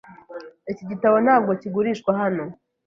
Iki 0.71 0.83
gitabo 0.91 1.15
ntabwo 1.25 1.51
kigurishwa 1.61 2.11
hano. 2.21 2.43